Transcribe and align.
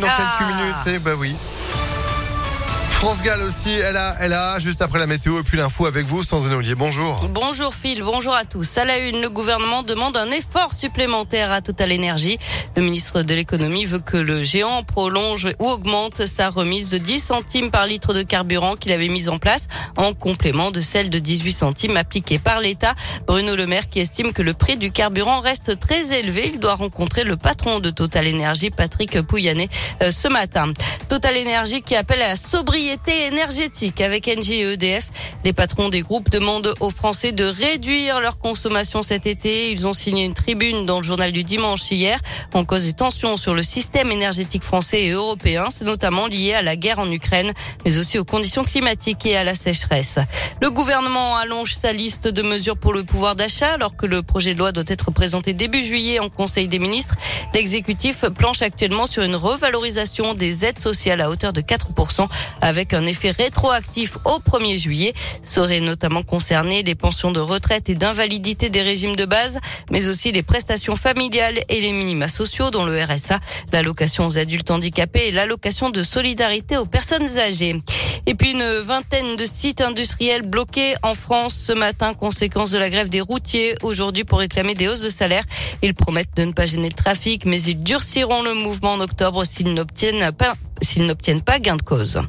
dans 0.00 0.08
Ah. 0.10 0.36
quelques 0.38 0.50
minutes. 0.56 0.76
Eh 0.86 0.98
bah 0.98 1.12
oui. 1.16 1.36
France 3.00 3.22
Gall 3.22 3.40
aussi, 3.40 3.70
elle 3.70 3.96
a, 3.96 4.14
elle 4.20 4.36
juste 4.60 4.82
après 4.82 4.98
la 4.98 5.06
météo 5.06 5.40
et 5.40 5.42
puis 5.42 5.56
l'info 5.56 5.86
avec 5.86 6.04
vous, 6.04 6.22
Sandrine 6.22 6.52
Ollier. 6.52 6.74
Bonjour. 6.74 7.30
Bonjour 7.30 7.74
Phil, 7.74 8.02
bonjour 8.02 8.34
à 8.34 8.44
tous. 8.44 8.76
À 8.76 8.84
la 8.84 8.98
une, 8.98 9.22
le 9.22 9.30
gouvernement 9.30 9.82
demande 9.82 10.18
un 10.18 10.30
effort 10.30 10.74
supplémentaire 10.74 11.50
à 11.50 11.62
Total 11.62 11.90
Energy. 11.94 12.38
Le 12.76 12.82
ministre 12.82 13.22
de 13.22 13.32
l'économie 13.32 13.86
veut 13.86 14.00
que 14.00 14.18
le 14.18 14.44
géant 14.44 14.82
prolonge 14.82 15.48
ou 15.60 15.66
augmente 15.70 16.26
sa 16.26 16.50
remise 16.50 16.90
de 16.90 16.98
10 16.98 17.20
centimes 17.20 17.70
par 17.70 17.86
litre 17.86 18.12
de 18.12 18.22
carburant 18.22 18.76
qu'il 18.76 18.92
avait 18.92 19.08
mise 19.08 19.30
en 19.30 19.38
place 19.38 19.68
en 19.96 20.12
complément 20.12 20.70
de 20.70 20.82
celle 20.82 21.08
de 21.08 21.18
18 21.18 21.52
centimes 21.52 21.96
appliquée 21.96 22.38
par 22.38 22.60
l'État. 22.60 22.94
Bruno 23.26 23.56
Le 23.56 23.66
Maire 23.66 23.88
qui 23.88 24.00
estime 24.00 24.34
que 24.34 24.42
le 24.42 24.52
prix 24.52 24.76
du 24.76 24.92
carburant 24.92 25.40
reste 25.40 25.80
très 25.80 26.18
élevé. 26.18 26.50
Il 26.52 26.60
doit 26.60 26.74
rencontrer 26.74 27.24
le 27.24 27.38
patron 27.38 27.80
de 27.80 27.88
Total 27.88 28.28
Energy, 28.28 28.68
Patrick 28.68 29.22
Pouyanné, 29.22 29.70
euh, 30.02 30.10
ce 30.10 30.28
matin. 30.28 30.70
Total 31.08 31.34
Energy 31.38 31.80
qui 31.80 31.96
appelle 31.96 32.20
à 32.20 32.28
la 32.28 32.36
sobriété 32.36 32.89
énergétique 33.26 34.00
avec 34.00 34.28
Engie 34.28 34.60
et 34.60 34.72
EDF. 34.72 35.08
Les 35.44 35.52
patrons 35.52 35.88
des 35.88 36.00
groupes 36.00 36.30
demandent 36.30 36.74
aux 36.80 36.90
Français 36.90 37.32
de 37.32 37.44
réduire 37.44 38.20
leur 38.20 38.38
consommation 38.38 39.02
cet 39.02 39.26
été. 39.26 39.70
Ils 39.72 39.86
ont 39.86 39.92
signé 39.92 40.24
une 40.24 40.34
tribune 40.34 40.86
dans 40.86 40.98
le 40.98 41.04
journal 41.04 41.32
du 41.32 41.44
dimanche 41.44 41.90
hier 41.90 42.18
en 42.52 42.64
cause 42.64 42.84
des 42.84 42.92
tensions 42.92 43.36
sur 43.36 43.54
le 43.54 43.62
système 43.62 44.10
énergétique 44.10 44.62
français 44.62 45.04
et 45.04 45.10
européen. 45.10 45.68
C'est 45.70 45.84
notamment 45.84 46.26
lié 46.26 46.54
à 46.54 46.62
la 46.62 46.76
guerre 46.76 46.98
en 46.98 47.10
Ukraine, 47.10 47.52
mais 47.84 47.98
aussi 47.98 48.18
aux 48.18 48.24
conditions 48.24 48.64
climatiques 48.64 49.24
et 49.26 49.36
à 49.36 49.44
la 49.44 49.54
sécheresse. 49.54 50.18
Le 50.60 50.70
gouvernement 50.70 51.36
allonge 51.36 51.74
sa 51.74 51.92
liste 51.92 52.28
de 52.28 52.42
mesures 52.42 52.76
pour 52.76 52.92
le 52.92 53.04
pouvoir 53.04 53.36
d'achat 53.36 53.72
alors 53.72 53.96
que 53.96 54.06
le 54.06 54.22
projet 54.22 54.54
de 54.54 54.58
loi 54.58 54.72
doit 54.72 54.84
être 54.86 55.10
présenté 55.10 55.52
début 55.52 55.82
juillet 55.82 56.18
en 56.18 56.28
Conseil 56.28 56.68
des 56.68 56.78
ministres. 56.78 57.16
L'exécutif 57.52 58.24
planche 58.28 58.62
actuellement 58.62 59.06
sur 59.06 59.22
une 59.22 59.34
revalorisation 59.34 60.34
des 60.34 60.64
aides 60.64 60.78
sociales 60.78 61.20
à 61.20 61.30
hauteur 61.30 61.52
de 61.52 61.60
4% 61.60 62.28
avec 62.60 62.94
un 62.94 63.06
effet 63.06 63.30
rétroactif 63.30 64.18
au 64.24 64.38
1er 64.38 64.78
juillet. 64.78 65.12
Seraient 65.42 65.80
notamment 65.80 66.22
concernées 66.22 66.82
les 66.82 66.94
pensions 66.94 67.32
de 67.32 67.40
retraite 67.40 67.88
et 67.88 67.94
d'invalidité 67.94 68.70
des 68.70 68.82
régimes 68.82 69.16
de 69.16 69.24
base, 69.24 69.58
mais 69.90 70.08
aussi 70.08 70.30
les 70.32 70.42
prestations 70.42 70.96
familiales 70.96 71.60
et 71.68 71.80
les 71.80 71.92
minima 71.92 72.28
sociaux 72.28 72.70
dont 72.70 72.84
le 72.84 73.02
RSA, 73.02 73.40
l'allocation 73.72 74.26
aux 74.26 74.38
adultes 74.38 74.70
handicapés 74.70 75.26
et 75.26 75.30
l'allocation 75.32 75.90
de 75.90 76.02
solidarité 76.02 76.76
aux 76.76 76.86
personnes 76.86 77.38
âgées. 77.38 77.76
Et 78.26 78.34
puis 78.34 78.52
une 78.52 78.78
vingtaine 78.80 79.36
de 79.36 79.44
sites 79.44 79.80
industriels 79.80 80.42
bloqués 80.42 80.94
en 81.02 81.14
France 81.14 81.58
ce 81.60 81.72
matin, 81.72 82.14
conséquence 82.14 82.70
de 82.70 82.78
la 82.78 82.90
grève 82.90 83.08
des 83.08 83.20
routiers 83.20 83.74
aujourd'hui 83.82 84.24
pour 84.24 84.38
réclamer 84.38 84.74
des 84.74 84.88
hausses 84.88 85.00
de 85.00 85.08
salaire. 85.08 85.42
Ils 85.82 85.94
promettent 85.94 86.36
de 86.36 86.44
ne 86.44 86.52
pas 86.52 86.66
gêner 86.66 86.88
le 86.88 86.94
trafic, 86.94 87.39
mais 87.44 87.62
ils 87.62 87.78
durciront 87.78 88.42
le 88.42 88.54
mouvement 88.54 88.92
en 88.92 89.00
octobre 89.00 89.44
s'ils 89.44 89.74
n'obtiennent 89.74 90.32
pas, 90.32 90.54
s'ils 90.82 91.06
n'obtiennent 91.06 91.42
pas 91.42 91.58
gain 91.58 91.76
de 91.76 91.82
cause. 91.82 92.20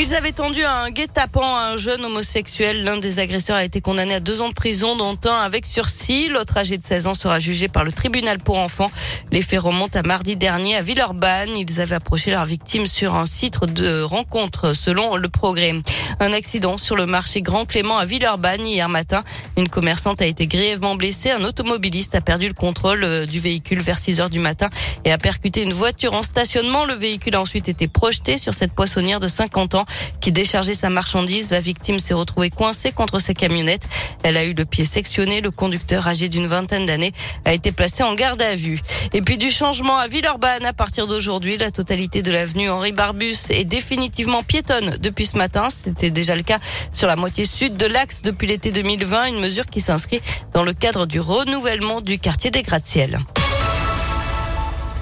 Ils 0.00 0.14
avaient 0.14 0.30
tendu 0.30 0.62
un 0.62 0.90
guet-apens 0.90 1.42
à 1.42 1.72
un 1.72 1.76
jeune 1.76 2.04
homosexuel. 2.04 2.84
L'un 2.84 2.98
des 2.98 3.18
agresseurs 3.18 3.56
a 3.56 3.64
été 3.64 3.80
condamné 3.80 4.14
à 4.14 4.20
deux 4.20 4.40
ans 4.40 4.48
de 4.48 4.54
prison, 4.54 4.94
dont 4.94 5.18
un 5.24 5.40
avec 5.40 5.66
sursis. 5.66 6.28
L'autre, 6.28 6.56
âgé 6.56 6.76
de 6.76 6.84
16 6.84 7.08
ans, 7.08 7.14
sera 7.14 7.40
jugé 7.40 7.66
par 7.66 7.82
le 7.82 7.90
tribunal 7.90 8.38
pour 8.38 8.58
enfants. 8.58 8.92
Les 9.32 9.42
faits 9.42 9.58
remontent 9.58 9.98
à 9.98 10.04
mardi 10.04 10.36
dernier 10.36 10.76
à 10.76 10.82
Villeurbanne. 10.82 11.50
Ils 11.56 11.80
avaient 11.80 11.96
approché 11.96 12.30
leur 12.30 12.44
victime 12.44 12.86
sur 12.86 13.16
un 13.16 13.26
site 13.26 13.64
de 13.64 14.00
rencontre, 14.02 14.72
selon 14.72 15.16
le 15.16 15.28
progrès. 15.28 15.74
Un 16.20 16.32
accident 16.32 16.78
sur 16.78 16.94
le 16.94 17.04
marché 17.04 17.42
Grand 17.42 17.64
Clément 17.64 17.98
à 17.98 18.04
Villeurbanne 18.04 18.64
hier 18.64 18.88
matin. 18.88 19.24
Une 19.56 19.68
commerçante 19.68 20.22
a 20.22 20.26
été 20.26 20.46
grièvement 20.46 20.94
blessée. 20.94 21.32
Un 21.32 21.42
automobiliste 21.42 22.14
a 22.14 22.20
perdu 22.20 22.46
le 22.46 22.54
contrôle 22.54 23.02
euh, 23.02 23.26
du 23.26 23.40
véhicule 23.40 23.80
vers 23.80 23.98
6 23.98 24.20
heures 24.20 24.30
du 24.30 24.38
matin 24.38 24.70
et 25.04 25.10
a 25.10 25.18
percuté 25.18 25.60
une 25.60 25.72
voiture 25.72 26.14
en 26.14 26.22
stationnement. 26.22 26.84
Le 26.84 26.94
véhicule 26.94 27.34
a 27.34 27.40
ensuite 27.40 27.68
été 27.68 27.88
projeté 27.88 28.38
sur 28.38 28.54
cette 28.54 28.72
poissonnière 28.72 29.18
de 29.18 29.26
50 29.26 29.74
ans 29.74 29.86
qui 30.20 30.32
déchargeait 30.32 30.74
sa 30.74 30.90
marchandise. 30.90 31.50
La 31.50 31.60
victime 31.60 31.98
s'est 31.98 32.14
retrouvée 32.14 32.50
coincée 32.50 32.92
contre 32.92 33.18
sa 33.18 33.34
camionnette. 33.34 33.88
Elle 34.22 34.36
a 34.36 34.44
eu 34.44 34.54
le 34.54 34.64
pied 34.64 34.84
sectionné. 34.84 35.40
Le 35.40 35.50
conducteur 35.50 36.06
âgé 36.06 36.28
d'une 36.28 36.46
vingtaine 36.46 36.86
d'années 36.86 37.12
a 37.44 37.52
été 37.52 37.72
placé 37.72 38.02
en 38.02 38.14
garde 38.14 38.42
à 38.42 38.54
vue. 38.54 38.80
Et 39.12 39.22
puis 39.22 39.38
du 39.38 39.50
changement 39.50 39.98
à 39.98 40.08
Villeurbanne 40.08 40.66
à 40.66 40.72
partir 40.72 41.06
d'aujourd'hui. 41.06 41.56
La 41.56 41.70
totalité 41.70 42.22
de 42.22 42.30
l'avenue 42.30 42.70
Henri 42.70 42.92
Barbus 42.92 43.50
est 43.50 43.64
définitivement 43.64 44.42
piétonne 44.42 44.96
depuis 44.98 45.26
ce 45.26 45.36
matin. 45.36 45.68
C'était 45.70 46.10
déjà 46.10 46.36
le 46.36 46.42
cas 46.42 46.58
sur 46.92 47.06
la 47.06 47.16
moitié 47.16 47.44
sud 47.44 47.76
de 47.76 47.86
l'axe 47.86 48.22
depuis 48.22 48.46
l'été 48.46 48.72
2020. 48.72 49.26
Une 49.26 49.40
mesure 49.40 49.66
qui 49.66 49.80
s'inscrit 49.80 50.20
dans 50.52 50.64
le 50.64 50.72
cadre 50.72 51.06
du 51.06 51.20
renouvellement 51.20 52.00
du 52.00 52.18
quartier 52.18 52.50
des 52.50 52.62
gratte-ciel. 52.62 53.18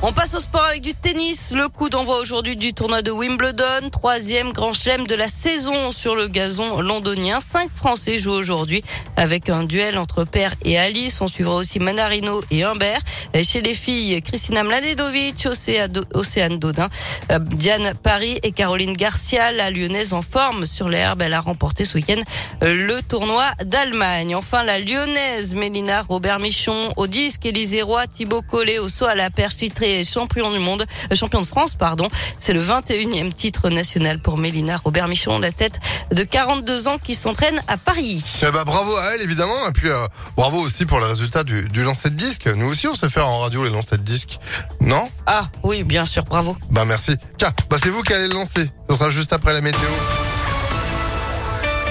On 0.03 0.13
passe 0.13 0.35
au 0.35 0.41
sport 0.41 0.63
avec 0.63 0.83
du 0.83 0.95
tennis. 0.95 1.53
Le 1.53 1.69
coup 1.69 1.89
d'envoi 1.89 2.21
aujourd'hui 2.21 2.55
du 2.55 2.75
tournoi 2.75 3.01
de 3.03 3.11
Wimbledon, 3.11 3.89
troisième 3.91 4.53
grand 4.53 4.73
chelem 4.75 5.07
de 5.07 5.15
la 5.15 5.27
saison 5.27 5.91
sur 5.91 6.15
le 6.15 6.29
gazon 6.29 6.81
londonien. 6.81 7.41
Cinq 7.41 7.71
Français 7.75 8.19
jouent 8.19 8.33
aujourd'hui 8.33 8.85
avec 9.17 9.49
un 9.49 9.65
duel 9.65 9.97
entre 9.99 10.25
Père 10.25 10.55
et 10.65 10.79
Alice. 10.79 11.21
On 11.23 11.29
suivra 11.29 11.57
aussi 11.57 11.81
Manarino 11.81 12.43
et 12.51 12.63
Humbert. 12.63 13.01
Chez 13.43 13.63
les 13.63 13.75
filles, 13.75 14.21
Kristina 14.23 14.63
Mladenovic, 14.63 15.39
Océa- 15.47 15.89
Océane 16.15 16.59
Dodin, 16.59 16.89
euh, 17.33 17.39
Diane 17.41 17.95
Paris 18.01 18.39
et 18.43 18.53
Caroline 18.53 18.93
Garcia, 18.93 19.51
la 19.51 19.71
lyonnaise 19.71 20.13
en 20.13 20.23
forme 20.23 20.67
sur 20.67 20.89
l'herbe. 20.89 21.23
Elle 21.23 21.35
a 21.35 21.41
remporté 21.41 21.85
ce 21.85 21.95
week-end 21.97 22.21
euh, 22.63 22.75
le 22.75 23.03
tournoi 23.03 23.45
d'Allemagne. 23.65 24.37
Enfin, 24.37 24.63
la 24.63 24.79
lyonnaise 24.79 25.55
Mélina 25.55 26.03
Robert 26.03 26.39
Michon 26.39 26.93
au 26.97 27.07
disque, 27.07 27.45
Élisée 27.47 27.83
Roy, 27.83 28.07
Thibaut 28.07 28.43
Collet 28.43 28.79
au 28.79 28.89
saut 28.89 29.07
à 29.07 29.15
la 29.15 29.31
perche 29.31 29.57
champion 30.05 30.51
du 30.51 30.59
monde, 30.59 30.85
euh, 31.11 31.15
champion 31.15 31.41
de 31.41 31.47
France, 31.47 31.75
pardon. 31.75 32.09
C'est 32.39 32.53
le 32.53 32.63
21e 32.63 33.33
titre 33.33 33.71
national 33.71 34.21
pour 34.21 34.39
Mélina 34.39 34.77
Robert 34.85 35.09
Michon, 35.09 35.39
la 35.39 35.53
tête 35.53 35.81
de 36.13 36.23
42 36.23 36.89
ans 36.89 36.99
qui 36.99 37.15
s'entraîne 37.15 37.61
à 37.69 37.77
Paris. 37.77 38.23
Eh 38.43 38.51
bah, 38.51 38.65
bravo 38.65 38.95
à 38.97 39.15
elle, 39.15 39.23
évidemment. 39.23 39.69
Et 39.69 39.73
puis, 39.73 39.89
euh, 39.89 40.07
bravo 40.37 40.59
aussi 40.59 40.87
pour 40.87 41.01
le 41.01 41.07
résultat 41.07 41.45
du, 41.45 41.69
du 41.69 41.83
lancer 41.83 42.11
de 42.11 42.15
disque. 42.15 42.47
Nous 42.47 42.67
aussi, 42.67 42.87
on 42.89 42.95
sait 42.95 43.09
faire 43.09 43.29
en 43.29 43.41
radio 43.41 43.65
les 43.65 43.71
lancers 43.71 43.99
de 43.99 44.05
disque. 44.05 44.39
Non? 44.81 45.09
Ah 45.27 45.47
oui, 45.63 45.83
bien 45.83 46.07
sûr, 46.07 46.25
bravo. 46.25 46.57
Bah, 46.71 46.85
merci. 46.85 47.17
Tiens, 47.39 47.53
bah, 47.71 47.77
c'est 47.83 47.91
vous 47.91 48.03
qui 48.03 48.13
allez 48.13 48.29
le 48.29 48.35
lancer. 48.35 48.71
Ce 48.89 48.97
sera 48.97 49.11
juste 49.11 49.33
après 49.33 49.53
la 49.53 49.61
météo. 49.61 49.89